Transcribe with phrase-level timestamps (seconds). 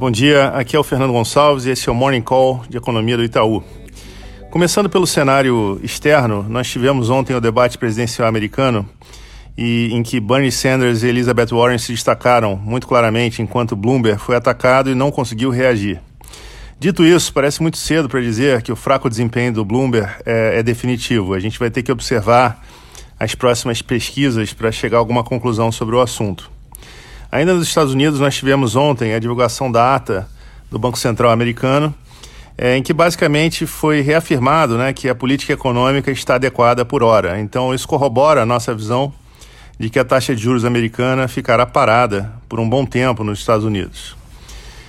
[0.00, 3.18] Bom dia, aqui é o Fernando Gonçalves e esse é o Morning Call de Economia
[3.18, 3.62] do Itaú.
[4.50, 8.88] Começando pelo cenário externo, nós tivemos ontem o debate presidencial americano
[9.58, 14.36] e em que Bernie Sanders e Elizabeth Warren se destacaram muito claramente, enquanto Bloomberg foi
[14.36, 16.00] atacado e não conseguiu reagir.
[16.78, 20.62] Dito isso, parece muito cedo para dizer que o fraco desempenho do Bloomberg é, é
[20.62, 21.34] definitivo.
[21.34, 22.64] A gente vai ter que observar
[23.18, 26.50] as próximas pesquisas para chegar a alguma conclusão sobre o assunto.
[27.32, 30.28] Ainda nos Estados Unidos, nós tivemos ontem a divulgação da ata
[30.68, 31.94] do Banco Central americano,
[32.58, 37.38] é, em que basicamente foi reafirmado né, que a política econômica está adequada por hora.
[37.38, 39.12] Então, isso corrobora a nossa visão
[39.78, 43.64] de que a taxa de juros americana ficará parada por um bom tempo nos Estados
[43.64, 44.16] Unidos.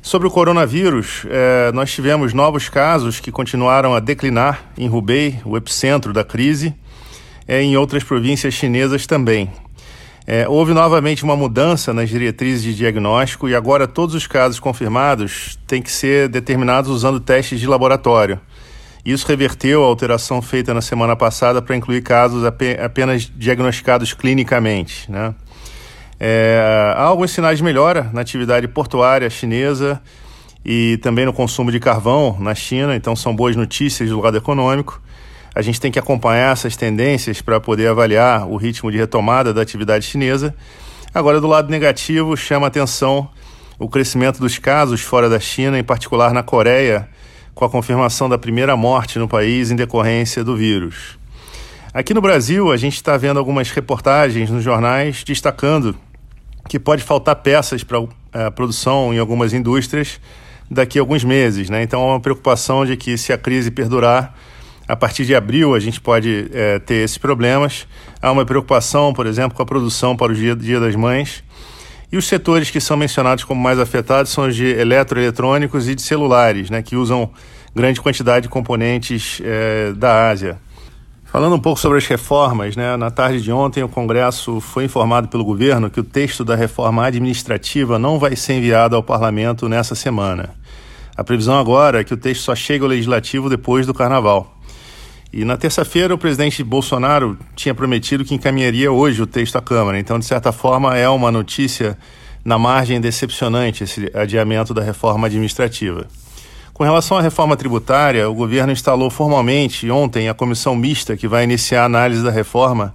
[0.00, 5.56] Sobre o coronavírus, é, nós tivemos novos casos que continuaram a declinar em Hubei, o
[5.56, 6.74] epicentro da crise,
[7.46, 9.50] é, em outras províncias chinesas também.
[10.34, 15.58] É, houve novamente uma mudança nas diretrizes de diagnóstico e agora todos os casos confirmados
[15.66, 18.40] têm que ser determinados usando testes de laboratório.
[19.04, 25.12] Isso reverteu a alteração feita na semana passada para incluir casos apenas diagnosticados clinicamente.
[25.12, 25.34] Né?
[26.18, 30.00] É, há alguns sinais de melhora na atividade portuária chinesa
[30.64, 34.98] e também no consumo de carvão na China, então são boas notícias do lado econômico.
[35.54, 39.60] A gente tem que acompanhar essas tendências para poder avaliar o ritmo de retomada da
[39.60, 40.54] atividade chinesa.
[41.14, 43.28] Agora, do lado negativo, chama atenção
[43.78, 47.08] o crescimento dos casos fora da China, em particular na Coreia,
[47.54, 51.18] com a confirmação da primeira morte no país em decorrência do vírus.
[51.92, 55.94] Aqui no Brasil, a gente está vendo algumas reportagens nos jornais destacando
[56.66, 60.18] que pode faltar peças para a é, produção em algumas indústrias
[60.70, 61.68] daqui a alguns meses.
[61.68, 61.82] Né?
[61.82, 64.34] Então, há uma preocupação de que, se a crise perdurar,
[64.86, 67.86] a partir de abril a gente pode é, ter esses problemas.
[68.20, 71.42] Há uma preocupação, por exemplo, com a produção para o dia, dia das mães.
[72.10, 76.02] E os setores que são mencionados como mais afetados são os de eletroeletrônicos e de
[76.02, 77.30] celulares, né, que usam
[77.74, 80.58] grande quantidade de componentes é, da Ásia.
[81.24, 85.28] Falando um pouco sobre as reformas, né, na tarde de ontem o Congresso foi informado
[85.28, 89.94] pelo governo que o texto da reforma administrativa não vai ser enviado ao parlamento nessa
[89.94, 90.50] semana.
[91.16, 94.58] A previsão agora é que o texto só chegue ao legislativo depois do carnaval.
[95.32, 99.98] E na terça-feira o presidente Bolsonaro tinha prometido que encaminharia hoje o texto à Câmara.
[99.98, 101.96] Então, de certa forma, é uma notícia
[102.44, 106.06] na margem decepcionante esse adiamento da reforma administrativa.
[106.74, 111.44] Com relação à reforma tributária, o governo instalou formalmente ontem a comissão mista que vai
[111.44, 112.94] iniciar a análise da reforma.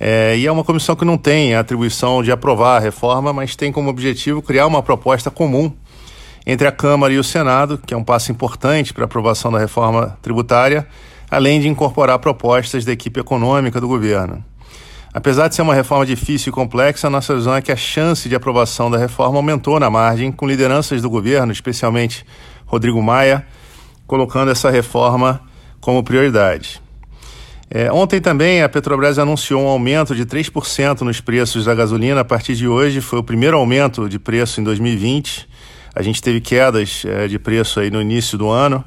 [0.00, 3.54] É, e é uma comissão que não tem a atribuição de aprovar a reforma, mas
[3.54, 5.72] tem como objetivo criar uma proposta comum
[6.44, 9.58] entre a Câmara e o Senado, que é um passo importante para a aprovação da
[9.60, 10.84] reforma tributária
[11.30, 14.44] além de incorporar propostas da equipe econômica do governo.
[15.12, 18.28] Apesar de ser uma reforma difícil e complexa, a nossa visão é que a chance
[18.28, 22.24] de aprovação da reforma aumentou na margem, com lideranças do governo, especialmente
[22.64, 23.44] Rodrigo Maia,
[24.06, 25.40] colocando essa reforma
[25.80, 26.80] como prioridade.
[27.72, 32.24] É, ontem também a Petrobras anunciou um aumento de 3% nos preços da gasolina a
[32.24, 33.00] partir de hoje.
[33.00, 35.48] Foi o primeiro aumento de preço em 2020.
[35.94, 38.84] A gente teve quedas é, de preço aí no início do ano.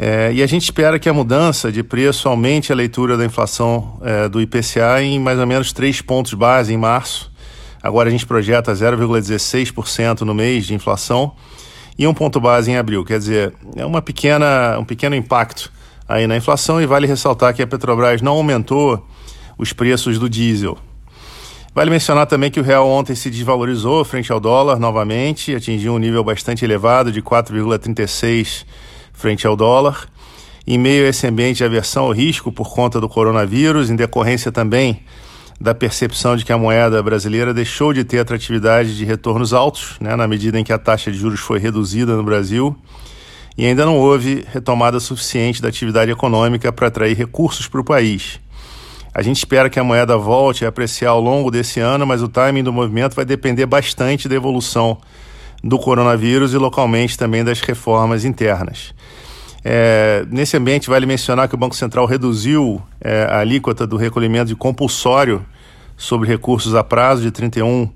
[0.00, 3.98] É, e a gente espera que a mudança de preço aumente a leitura da inflação
[4.00, 7.32] é, do IPCA em mais ou menos 3 pontos base em março.
[7.82, 11.32] Agora a gente projeta 0,16% no mês de inflação
[11.98, 13.04] e um ponto base em abril.
[13.04, 15.72] Quer dizer, é uma pequena, um pequeno impacto
[16.08, 19.04] aí na inflação e vale ressaltar que a Petrobras não aumentou
[19.58, 20.78] os preços do diesel.
[21.74, 25.98] Vale mencionar também que o real ontem se desvalorizou frente ao dólar novamente, atingiu um
[25.98, 28.64] nível bastante elevado de 4,36
[29.18, 30.08] frente ao dólar.
[30.64, 34.52] Em meio a esse ambiente de aversão ao risco por conta do coronavírus, em decorrência
[34.52, 35.02] também
[35.60, 40.14] da percepção de que a moeda brasileira deixou de ter atratividade de retornos altos, né,
[40.14, 42.76] na medida em que a taxa de juros foi reduzida no Brasil,
[43.56, 48.38] e ainda não houve retomada suficiente da atividade econômica para atrair recursos para o país.
[49.12, 52.28] A gente espera que a moeda volte a apreciar ao longo desse ano, mas o
[52.28, 54.98] timing do movimento vai depender bastante da evolução
[55.62, 58.94] do coronavírus e localmente também das reformas internas.
[59.64, 64.46] É, nesse ambiente, vale mencionar que o Banco Central reduziu é, a alíquota do recolhimento
[64.46, 65.44] de compulsório
[65.96, 67.90] sobre recursos a prazo de 31%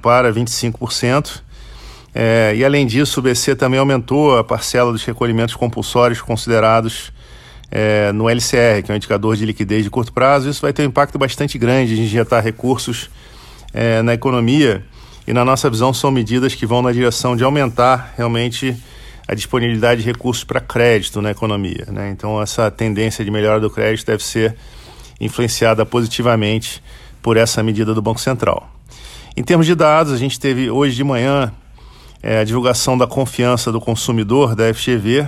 [0.00, 1.42] para 25%.
[2.14, 7.12] É, e além disso, o BC também aumentou a parcela dos recolhimentos compulsórios considerados
[7.70, 10.48] é, no LCR, que é um indicador de liquidez de curto prazo.
[10.48, 13.10] Isso vai ter um impacto bastante grande de injetar recursos
[13.72, 14.84] é, na economia
[15.26, 18.76] e na nossa visão são medidas que vão na direção de aumentar realmente
[19.26, 21.86] a disponibilidade de recursos para crédito na economia.
[21.88, 22.10] Né?
[22.10, 24.56] Então essa tendência de melhora do crédito deve ser
[25.20, 26.82] influenciada positivamente
[27.22, 28.68] por essa medida do Banco Central.
[29.36, 31.52] Em termos de dados, a gente teve hoje de manhã
[32.22, 35.26] é a divulgação da confiança do consumidor, da FGV,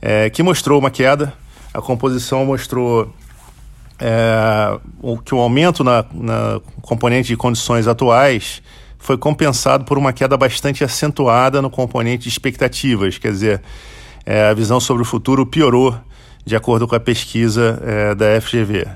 [0.00, 1.34] é, que mostrou uma queda.
[1.74, 3.12] A composição mostrou
[3.98, 4.78] é,
[5.26, 8.62] que o aumento na, na componente de condições atuais
[9.02, 13.60] foi compensado por uma queda bastante acentuada no componente de expectativas, quer dizer,
[14.24, 15.92] é, a visão sobre o futuro piorou
[16.46, 18.86] de acordo com a pesquisa é, da FGV.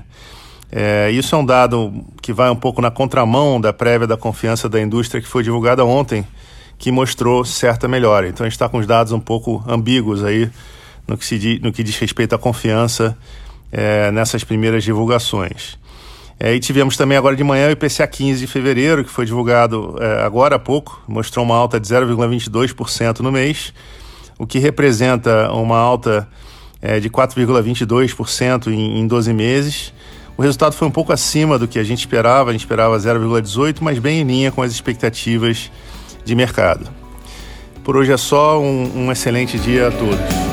[0.71, 4.69] É, isso é um dado que vai um pouco na contramão da prévia da confiança
[4.69, 6.25] da indústria que foi divulgada ontem,
[6.77, 8.29] que mostrou certa melhora.
[8.29, 10.49] Então a gente está com os dados um pouco ambíguos aí
[11.05, 13.17] no que, se, no que diz respeito à confiança
[13.73, 15.77] é, nessas primeiras divulgações.
[16.39, 19.95] É, e tivemos também agora de manhã o IPCA 15 de fevereiro, que foi divulgado
[19.99, 23.73] é, agora há pouco, mostrou uma alta de 0,22% no mês,
[24.37, 26.27] o que representa uma alta
[26.79, 29.93] é, de 4,22% em, em 12 meses.
[30.37, 33.77] O resultado foi um pouco acima do que a gente esperava, a gente esperava 0,18%,
[33.81, 35.71] mas bem em linha com as expectativas
[36.23, 36.87] de mercado.
[37.83, 40.46] Por hoje é só, um, um excelente dia a todos.